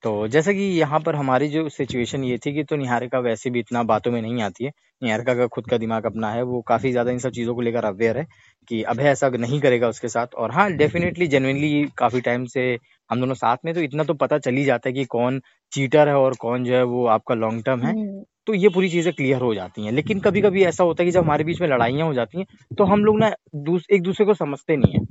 तो 0.04 0.28
जैसा 0.28 0.52
कि 0.54 0.64
यहाँ 0.80 1.00
पर 1.00 1.16
हमारी 1.16 1.48
जो 1.48 1.68
सिचुएशन 1.70 2.24
ये 2.24 2.38
थी 2.38 2.54
कि 2.54 2.64
तो 2.64 2.76
निहारिका 2.76 3.20
वैसे 3.20 3.50
भी 3.50 3.60
इतना 3.60 3.84
बातों 3.84 4.12
में 4.12 4.22
नहीं 4.22 4.42
आती 4.44 4.66
है। 4.66 4.72
निहारिका 5.02 5.34
का 5.36 5.48
खुद 5.48 5.68
का 5.68 5.78
दिमाग 5.78 6.06
अपना 6.06 6.30
है 6.32 6.42
वो 6.44 6.62
काफ़ी 6.62 6.92
ज़्यादा 6.92 7.12
इन 7.12 7.20
सब 7.20 7.32
चीज़ों 7.32 7.56
को 7.56 7.62
लेकर 7.62 7.86
अवेयर 7.86 8.18
है 8.18 8.26
कि 8.68 8.82
अभय 8.84 9.04
ऐसा 9.04 9.30
नहीं 9.30 9.60
करेगा 9.62 9.88
उसके 9.88 10.08
साथ। 10.08 10.36
और 10.36 10.52
हाँ 10.52 10.72
डेफिनेटली 10.74 11.28
जेनुइनली 11.28 11.84
काफ़ी 11.98 12.22
टाइम 12.22 12.46
से 12.46 12.76
हम 13.10 13.20
दोनों 13.20 13.36
साथ 13.36 13.58
में 13.66 13.74
तो 13.74 13.82
इतना 13.82 14.04
तो 14.04 14.14
पता 14.16 14.38
चल 14.40 14.56
ही 14.56 14.64
जाता 14.64 14.90
है 14.90 14.94
कि 14.94 15.06
कौन 15.08 15.42
चीटर 15.72 16.08
है 16.08 16.16
और 16.16 16.36
कौन 16.40 16.64
जो 16.64 16.74
है 16.74 16.84
वो 16.86 17.06
आपका 17.10 17.36
लॉन्ग 17.36 17.64
टर्म 17.66 17.82
है। 17.82 17.92
हम्म, 17.92 18.24
तो 18.48 18.54
ये 18.54 18.70
पूरी 18.70 18.90
चीज़ें 18.90 19.14
क्लियर 19.14 19.42
हो 19.42 19.54
जाती 19.56 19.86
हैं। 19.86 19.92
लेकिन 19.92 20.20
कभी 20.20 20.42
कभी 20.42 20.64
ऐसा 20.66 20.84
होता 20.84 21.04
है 21.04 21.06
कि 21.06 21.12
जब 21.12 21.24
हमारे 21.24 21.44
बीच 21.44 21.62
में 21.62 21.68
लड़ाइयाँ 21.68 22.08
हो 22.08 22.14
जाती 22.14 22.38
हैं 22.38 22.46
तो 22.72 22.84
हम 22.86 23.06
लोग 23.06 23.20
ना 23.20 23.32
दूस, 23.56 23.86
एक 23.92 24.02
दूसरे 24.04 24.26
को 24.26 24.34
समझते 24.36 24.76
नहीं 24.78 24.94
है। 24.94 25.06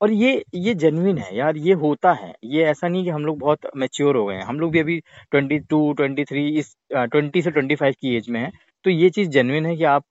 और 0.00 0.12
ये 0.12 0.42
ये 0.56 0.74
जेन्युइन 0.76 1.18
है 1.18 1.36
यार 1.36 1.56
ये 1.58 1.72
होता 1.76 2.12
है। 2.14 2.32
ये 2.46 2.64
ऐसा 2.66 2.88
नहीं 2.88 3.04
कि 3.04 3.10
हम 3.10 3.24
लोग 3.24 3.38
बहुत 3.38 3.66
मेच्योर 3.76 4.16
हो 4.16 4.24
गए 4.26 4.34
हैं। 4.34 4.44
हम 4.44 4.60
लोग 4.60 4.72
भी 4.72 4.80
अभी 4.80 4.98
ट्वेंटी 5.32 5.58
टू 5.60 5.92
ट्वेंटी 5.92 6.24
थ्री 6.24 6.48
इस 6.58 6.74
ट्वेंटी 6.92 7.42
से 7.42 7.50
ट्वेंटी 7.50 7.74
फाइव 7.76 7.94
की 8.00 8.16
एज 8.16 8.28
में 8.30 8.40
है। 8.40 8.50
तो 8.84 8.90
ये 8.90 9.10
चीज़ 9.10 9.28
जेन्युइन 9.30 9.66
है 9.66 9.76
कि 9.76 9.84
आप 9.86 10.04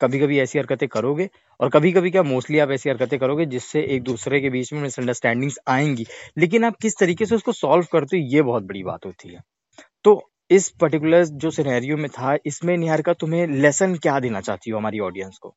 कभी 0.00 0.18
कभी 0.18 0.38
ऐसी 0.38 0.58
हरकतें 0.58 0.88
करोगे? 0.88 1.28
और 1.60 1.68
कभी 1.68 1.92
कभी 1.92 2.10
क्या 2.10 2.22
मोस्टली 2.22 2.58
आप 2.58 2.70
ऐसी 2.70 2.90
हरकतें 2.90 3.18
करोगे 3.18 3.46
जिससे 3.46 3.82
एक 3.82 4.02
दूसरे 4.02 4.40
के 4.40 4.50
बीच 4.50 4.72
में 4.72 4.80
मिसअंडरस्टैंडिंग्स 4.82 5.58
आएँगी? 5.68 6.06
लेकिन 6.38 6.64
आप 6.64 6.76
किस 6.76 6.98
तरीके 6.98 7.26
से 7.26 7.34
उसको 7.34 7.52
सॉल्व 7.52 7.86
करते 7.92 8.16
हो, 8.16 8.22
ये 8.26 8.42
बहुत 8.42 8.62
बड़ी 8.62 8.82
बात 8.82 9.06
होती 9.06 9.28
है। 9.28 9.40
तो 10.04 10.30
इस 10.50 10.68
पर्टिकुलर 10.70 11.24
जो 11.24 11.50
सिनेरियो 11.50 11.96
में 11.96 12.10
था, 12.10 12.38
इसमें 12.46 12.76
निहारिका 12.76 13.12
तुम्हें 13.12 13.46
लेसन 13.46 13.94
क्या 13.94 14.20
देना 14.20 14.40
चाहती 14.40 14.70
हो 14.70 14.78
हमारी 14.78 14.98
ऑडियंस 14.98 15.38
को? 15.38 15.54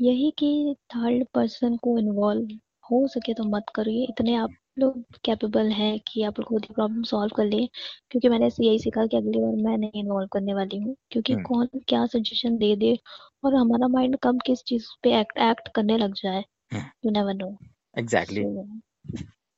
यही 0.00 0.30
कि 0.38 0.74
थर्ड 0.96 1.24
पर्सन 1.34 1.76
को 1.76 1.98
इन्वॉल्व 1.98 2.48
हो 2.90 3.06
सके 3.08 3.34
तो 3.34 3.44
मत 3.44 3.64
करिए, 3.74 4.04
इतने 4.04 4.36
आप 4.36 4.50
लोग 4.78 5.18
कैपेबल 5.24 5.70
हैं 5.70 5.98
कि 6.08 6.22
आप 6.22 6.38
लोग 6.40 6.48
खुद 6.48 6.64
ही 6.64 6.74
प्रॉब्लम 6.74 7.02
सॉल्व 7.02 7.34
कर 7.36 7.44
लिए 7.44 7.68
क्योंकि 8.10 8.28
मैंने 8.28 8.46
ऐसे 8.46 8.66
यही 8.66 8.78
सीखा 8.78 9.06
कि 9.06 9.16
अगली 9.16 9.40
बार 9.40 9.54
मैं 9.62 9.76
नहीं 9.78 10.02
इन्वॉल्व 10.02 10.28
करने 10.32 10.54
वाली 10.54 10.78
हूँ 10.78 10.96
क्योंकि 11.10 11.32
हम्म। 11.32 11.42
कौन 11.42 11.68
क्या 11.88 12.04
सजेशन 12.06 12.56
दे 12.56 12.74
दे 12.76 12.98
और 13.44 13.54
हमारा 13.54 13.88
माइंड 13.88 14.16
कब 14.22 14.40
किस 14.46 14.62
चीज़ 14.62 14.86
पे 15.02 15.18
एक्ट 15.20 15.38
एक्ट 15.38 15.68
करने 15.74 15.98
लग 15.98 16.14
जाए 16.14 16.44
यू 16.74 17.10
नेवर 17.10 17.34
नो 17.34 17.56
एग्जैक्टली 17.96 18.44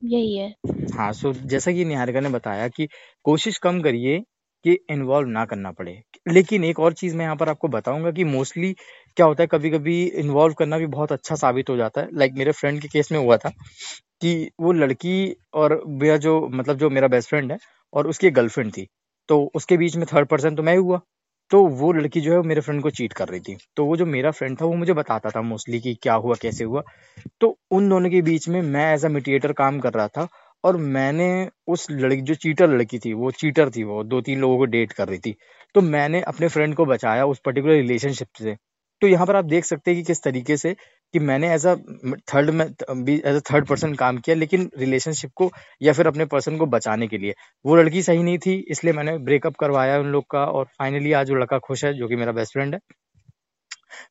यही 0.02 0.36
है। 0.36 0.54
हाँ 0.94 1.12
सो 1.12 1.32
जैसा 1.32 1.72
कि 1.72 1.84
निहारिका 1.84 2.20
ने 2.20 2.28
बताया 2.28 2.68
कि 2.68 2.88
कोशिश 3.24 3.58
कम 3.58 3.80
करिए 3.80 4.18
कि 4.64 4.78
इन्वॉल्व 4.90 5.28
ना 5.28 5.44
करना 5.44 5.70
पड़े। 5.70 6.02
लेकिन 6.28 6.64
एक 6.64 6.80
और 6.80 6.92
चीज़ 6.92 7.16
मैं 7.16 7.24
यहाँ 7.24 7.36
पर 7.36 7.48
आपको 7.48 7.68
बताऊँगा 7.68 8.10
कि 8.10 8.24
मोस्टली 8.24 8.74
क्या 9.16 9.26
होता 9.26 9.42
है 9.42 9.46
कभी 9.46 9.70
कभी 9.70 10.02
इन्वॉल्व 10.04 10.54
करना 10.54 10.78
भी 10.78 10.86
बहुत 10.88 11.12
अच्छा 11.12 11.34
साबित 11.36 11.70
हो 11.70 11.76
जाता 11.76 12.00
है। 12.00 12.08
लाइक 12.14 12.32
मेरे 12.36 12.52
फ्रेंड 12.52 12.80
के 12.82 12.88
केस 12.88 13.12
में 13.12 13.18
हुआ 13.18 13.36
था 13.36 13.50
कि 14.20 14.50
वो 14.60 14.72
लड़की 14.72 15.36
और 15.54 15.82
मेरा 15.88 16.16
जो 16.18 16.40
मतलब 16.50 16.78
जो 16.78 16.90
मेरा 16.90 17.08
बेस्ट 17.08 17.28
फ्रेंड 17.28 17.52
है 17.52 17.58
और 17.92 18.06
उसकी 18.08 18.30
गर्लफ्रेंड 18.30 18.72
थी 18.72 18.86
तो 19.28 19.40
उसके 19.54 19.76
बीच 19.76 19.96
में 19.96 20.06
थर्ड 20.14 20.28
पर्सन 20.28 20.54
तो 20.54 20.62
मैं 20.62 20.72
ही 20.72 20.78
हुआ। 20.78 21.00
तो 21.50 21.64
वो 21.68 21.92
लड़की 21.92 22.20
जो 22.20 22.32
है 22.32 22.40
मेरे 22.48 22.60
फ्रेंड 22.60 22.82
को 22.82 22.90
चीट 22.90 23.12
कर 23.12 23.28
रही 23.28 23.40
थी। 23.40 23.56
तो 23.76 23.84
वो 23.84 23.96
जो 23.96 24.06
मेरा 24.06 24.30
फ्रेंड 24.30 24.60
था 24.60 24.64
वो 24.64 24.74
मुझे 24.74 24.92
बताता 24.92 25.30
था 25.30 25.42
मोस्टली 25.42 25.80
कि 25.80 25.94
क्या 25.94 26.14
हुआ, 26.14 26.34
कैसे 26.42 26.64
हुआ। 26.64 26.82
तो 27.40 27.56
उन 27.70 27.88
दोनों 27.88 28.10
के 28.10 28.22
बीच 28.22 28.48
में 28.48 28.60
मैं 28.62 28.92
एज 28.94 29.04
अ 29.04 29.08
मीडिएटर 29.08 29.52
काम 29.52 29.80
कर 29.80 29.92
रहा 29.92 30.08
था 30.08 30.26
और 30.64 30.76
मैंने 30.76 31.48
उस 31.68 31.86
लड़की, 31.90 32.20
जो 32.22 32.34
चीटर 32.36 32.68
लड़की 32.68 32.98
थी, 32.98 33.12
वो 33.14 33.30
चीटर 33.32 33.70
थी 33.70 33.84
वो, 33.84 34.02
दो 34.04 34.20
तीन 34.20 34.40
लोगों 34.40 34.58
को 34.58 34.64
डेट 34.66 34.92
कर 34.92 35.08
रही 35.08 35.18
थी। 35.18 35.34
तो 35.74 35.80
मैंने 35.82 36.20
अपने 36.22 36.48
फ्रेंड 36.48 36.74
को 36.74 36.84
बचाया 36.86 37.26
उस 37.26 37.40
पर्टिकुलर 37.44 37.74
रिलेशनशिप 37.74 38.28
से। 38.38 38.56
तो 39.02 39.06
यहाँ 39.06 39.26
पर 39.26 39.36
आप 39.36 39.44
देख 39.44 39.64
सकते 39.64 39.90
हैं 39.90 40.00
कि 40.00 40.06
किस 40.06 40.22
तरीके 40.22 40.56
से 40.56 40.74
कि 41.14 41.18
मैंने 41.20 41.52
एज 41.54 41.66
अ 41.66 41.74
थर्ड 42.32 42.50
में, 42.50 42.66
भी 42.94 43.14
एज 43.16 43.36
अ 43.36 43.40
थर्ड 43.50 43.66
पर्सन 43.66 43.94
काम 43.94 44.18
किया, 44.18 44.36
लेकिन 44.36 44.70
रिलेशनशिप 44.78 45.30
को 45.36 45.50
या 45.82 45.92
फिर 45.92 46.06
अपने 46.06 46.24
पर्सन 46.26 46.56
को 46.58 46.66
बचाने 46.66 47.06
के 47.08 47.18
लिए। 47.18 47.34
वो 47.64 47.76
लड़की 47.76 48.02
सही 48.02 48.22
नहीं 48.22 48.38
थी, 48.38 48.54
इसलिए 48.70 48.92
मैंने 48.92 49.16
ब्रेकअप 49.20 49.56
करवाया 49.60 49.98
उन 50.00 50.06
लोग 50.06 50.24
का 50.30 50.44
और 50.44 50.64
फाइनली 50.78 51.12
आज 51.12 51.30
वो 51.30 51.36
लड़का 51.36 51.58
खुश 51.58 51.84
है, 51.84 51.94
जो 51.94 52.08
कि 52.08 52.16
मेरा 52.16 52.32
बेस्ट 52.32 52.52
फ्रेंड 52.52 52.74
है। 52.74 52.80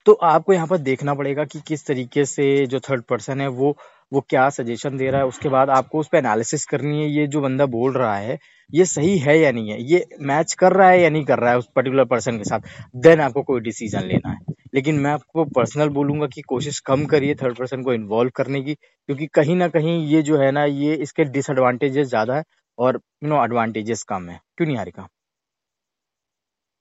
तो 0.05 0.13
आपको 0.13 0.53
यहाँ 0.53 0.67
पर 0.67 0.77
देखना 0.79 1.13
पड़ेगा 1.13 1.43
कि 1.45 1.59
किस 1.67 1.85
तरीके 1.87 2.25
से 2.25 2.65
जो 2.65 2.79
थर्ड 2.79 3.03
पर्सन 3.03 3.41
है, 3.41 3.47
वो 3.47 3.77
वो 4.11 4.21
क्या 4.29 4.49
सजेशन 4.49 4.97
दे 4.97 5.09
रहा 5.09 5.21
है, 5.21 5.27
उसके 5.27 5.49
बाद 5.49 5.69
आपको 5.69 5.99
उस 5.99 6.07
पर 6.07 6.17
एनालिसिस 6.17 6.65
करनी 6.65 7.01
है, 7.01 7.09
ये 7.09 7.27
जो 7.27 7.41
बंदा 7.41 7.65
बोल 7.65 7.93
रहा 7.93 8.15
है, 8.17 8.37
ये 8.73 8.85
सही 8.85 9.17
है 9.17 9.37
या 9.39 9.51
नहीं 9.51 9.69
है? 9.71 9.81
ये 9.83 10.05
मैच 10.21 10.53
कर 10.53 10.73
रहा 10.73 10.89
है 10.89 11.01
या 11.01 11.09
नहीं 11.09 11.25
कर 11.25 11.39
रहा 11.39 11.51
है 11.51 11.57
उस 11.57 11.67
पर्टिकुलर 11.75 12.05
पर्सन 12.05 12.37
के 12.37 12.43
साथ? 12.43 12.59
देन 12.95 13.21
आपको 13.21 13.43
कोई 13.43 13.61
डिसीज़न 13.61 14.03
लेना 14.03 14.31
है। 14.31 14.53
लेकिन 14.75 14.95
मैं 14.95 15.11
आपको 15.11 15.45
पर्सनल 15.45 15.89
बोलूँगा 15.89 16.27
कि 16.27 16.41
कोशिश 16.41 16.79
कम 16.79 17.05
करिए 17.05 17.35
थर्ड 17.35 17.57
पर्सन 17.57 17.83
को 17.83 17.93
इन्वॉल्व 17.93 18.31
करने 18.35 18.61
की, 18.61 18.73
क्योंकि 18.73 19.27
कहीं 19.27 19.55
ना 19.55 19.67
कहीं 19.67 20.05
ये 20.07 20.21
जो 20.21 20.37
है 20.37 20.51
ना, 20.51 20.65
ये 20.65 20.95
इसके 20.95 21.23
डिसएडवांटेजेस 21.23 22.07
ज़्यादा 22.07 22.35
है 22.35 22.43
और 22.77 23.01
यू 23.23 23.29
नो 23.29 23.43
एडवांटेजेस 23.43 24.03
कम 24.03 24.29
है। 24.29 24.39
क्यों 24.57 24.67
नहीं, 24.67 24.77
हारिका? 24.77 25.07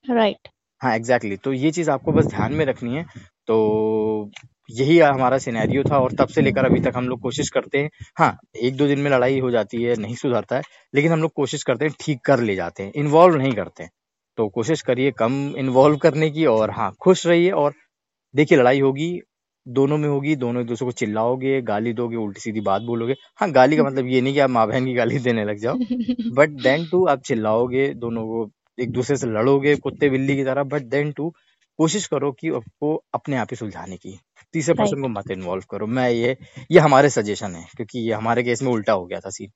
राइट 0.05 0.49
हाँ 0.81 0.95
एग्जैक्टली 0.97 1.31
exactly. 1.31 1.45
तो 1.45 1.53
ये 1.55 1.71
चीज़ 1.71 1.91
आपको 1.91 2.13
बस 2.13 2.27
ध्यान 2.27 2.53
में 2.53 2.65
रखनी 2.67 2.95
है। 2.97 3.05
तो 3.49 4.31
यही 4.71 4.99
हमारा 4.99 5.39
सिनेरियो 5.39 5.83
था 5.85 5.99
और 5.99 6.13
तब 6.13 6.29
से 6.29 6.41
लेकर 6.43 6.65
अभी 6.65 6.81
तक 6.81 6.93
हम 6.97 7.09
लोग 7.09 7.21
कोशिश 7.21 7.49
करते 7.51 7.79
हैं। 7.79 7.91
हाँ 8.19 8.37
एक 8.63 8.77
दो 8.77 8.87
दिन 8.87 8.99
में 8.99 9.11
लड़ाई 9.11 9.39
हो 9.41 9.51
जाती 9.51 9.83
है 9.83 9.97
नहीं 9.97 10.15
सुधरता 10.15 10.57
है 10.57 10.63
लेकिन 10.95 11.13
हम 11.13 11.23
लोग 11.23 11.33
कोशिश 11.37 11.63
करते 11.63 11.85
हैं 11.85 11.95
ठीक 12.01 12.21
कर 12.25 12.41
ले 12.41 12.55
जाते 12.55 12.83
हैं 12.83 12.93
इन्वॉल्व 12.97 13.37
नहीं 13.37 13.53
करते 13.53 13.83
हैं। 13.83 13.91
तो 14.39 14.49
कोशिश 14.49 14.83
करिए 14.83 15.11
कम 15.11 15.33
इन्वॉल्व 15.59 15.97
करने 15.97 16.31
की 16.31 16.45
और 16.47 16.71
हाँ 16.71 16.91
खुश 17.01 17.27
रहिए 17.27 17.51
और 17.53 17.73
देखिए 18.35 18.59
लड़ाई 18.59 18.81
होगी 18.81 19.11
दोनों 19.67 19.97
में 19.99 20.09
होगी 20.09 20.35
दोनों 20.37 20.61
एक 20.63 20.69
दूसरे 20.69 20.87
को 20.87 20.93
चिल्लाओगे 20.93 21.61
गाली 21.63 21.93
दोगे 21.93 22.17
उल्टी 22.17 22.41
सीधी 22.41 22.61
बात 22.61 22.83
बोलोगे। 22.83 23.15
हाँ 23.37 23.51
गाली 23.53 23.77
का 23.77 23.83
मतलब 23.85 24.07
ये 24.07 24.21
नहीं 24.21 24.35
कि 24.35 24.41
आप 24.41 24.51
माँ 24.51 24.67
बहन 24.69 24.87
की 24.87 24.95
गाली 24.95 25.19
देने 25.19 25.45
लग 25.45 25.59
जाओ 25.59 25.77
बट 26.37 26.51
देन 26.63 26.87
टू 26.87 27.05
आप 27.07 27.23
चिल्लाओगे 27.23 27.89
दोनों 27.97 28.25
को 28.27 28.45
एक 28.79 28.91
दूसरे 28.93 29.17
से 29.17 29.27
लड़ोगे 29.29 29.75
कुत्ते 29.77 30.11
बिल्ली 30.11 30.37
की 30.37 30.45
तरह 30.45 30.63
बट 30.67 30.83
देन 30.87 31.13
टू 31.13 31.29
कोशिश 31.79 32.07
करो 32.07 32.31
कि 32.33 32.49
आपको 32.51 32.95
अपने 33.15 33.37
आप 33.37 33.49
ही 33.51 33.57
सुलझाने 33.57 33.97
की। 33.97 34.19
तीसरे 34.55 34.75
पर्सन 34.75 35.03
को 35.03 35.09
मत 35.09 35.31
इन्वॉल्व 35.31 35.65
करो। 35.71 35.87
मैं 35.89 36.09
ये 36.11 36.37
ये 36.71 36.79
हमारे 36.81 37.11
सजेशन 37.11 37.55
है 37.55 37.65
क्योंकि 37.77 37.99
ये 38.01 38.13
हमारे 38.13 38.43
केस 38.43 38.63
में 38.63 38.71
उल्टा 38.73 38.93
हो 38.93 39.05
गया 39.07 39.21
था 39.21 39.31
सीन 39.31 39.51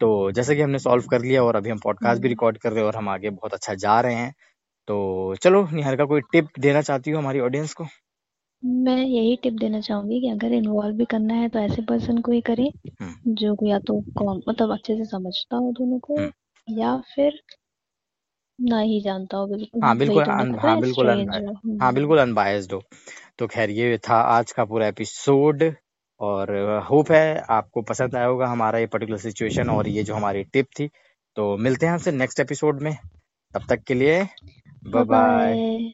तो 0.00 0.30
जैसे 0.32 0.56
कि 0.56 0.62
हमने 0.62 0.78
सॉल्व 0.78 1.04
कर 1.10 1.22
लिया 1.22 1.42
और 1.44 1.56
अभी 1.56 1.70
हम 1.70 1.78
पॉडकास्ट 1.78 2.22
भी 2.22 2.28
रिकॉर्ड 2.28 2.58
कर 2.58 2.72
रहे 2.72 2.80
हैं 2.80 2.86
और 2.86 2.96
हम 2.96 3.08
आगे 3.08 3.30
बहुत 3.30 3.54
अच्छा 3.54 3.74
जा 3.76 4.00
रहे 4.00 4.14
हैं। 4.14 4.32
तो 4.88 5.34
चलो 5.42 5.66
निहार 5.72 5.96
का 5.96 6.04
कोई 6.04 6.20
टिप 6.32 6.48
देना 6.60 6.80
चाहती 6.82 7.10
हो 7.10 7.18
हमारी 7.18 7.40
ऑडियंस 7.40 7.74
को? 7.74 7.84
मैं 8.62 8.96
यही 8.96 9.36
टिप 9.42 9.52
देना 9.52 9.80
चाहूँगी 9.80 10.20
कि 10.20 10.28
अगर 10.30 10.52
इन्वॉल्व 10.52 10.96
भी 10.96 11.04
करना 11.04 11.34
है 11.34 11.48
तो 11.48 11.58
ऐसे 11.58 11.82
पर्सन 11.82 12.18
को 12.18 12.32
ही 12.32 12.40
करें 12.40 12.70
जो 13.26 13.56
या 13.68 13.78
तो 13.78 13.98
मतलब 14.48 14.72
अच्छे 14.72 14.96
से 14.96 15.04
समझता 15.04 15.56
हो 15.56 15.72
दोनों 15.72 15.98
को 16.00 16.18
या 16.68 16.96
फिर 17.14 17.40
ही 18.70 19.00
जानता 19.00 19.36
हो 19.36 19.46
बिल्कुल। 19.46 19.80
हाँ 19.82 19.96
बिल्कुल 19.96 20.22
अन, 20.22 20.54
हाँ 20.58 20.80
बिल्कुल 20.80 21.08
हाँ। 21.82 21.94
बिल्कुल 21.94 22.18
अनबायस्ड 22.18 22.72
हो। 22.72 22.82
तो 23.38 23.46
खैर 23.46 23.70
ये 23.70 23.98
था 23.98 24.14
आज 24.14 24.52
का 24.52 24.64
पूरा 24.64 24.86
एपिसोड 24.86 25.74
और 26.20 26.56
होप 26.90 27.12
है 27.12 27.44
आपको 27.50 27.82
पसंद 27.82 28.16
आया 28.16 28.26
होगा 28.26 28.46
हमारा 28.46 28.78
ये 28.78 28.86
पर्टिकुलर 28.86 29.18
सिचुएशन 29.18 29.70
और 29.70 29.88
ये 29.88 30.02
जो 30.02 30.14
हमारी 30.14 30.44
टिप 30.44 30.66
थी। 30.80 30.90
तो 31.36 31.56
मिलते 31.56 31.86
हैं 31.86 31.92
हमसे 31.92 32.12
नेक्स्ट 32.12 32.40
एपिसोड 32.40 32.82
में। 32.82 32.96
तब 33.54 33.66
तक 33.68 33.82
के 33.82 33.94
लिए 33.94 34.28
बाय 34.84 35.04
बाय 35.04 35.92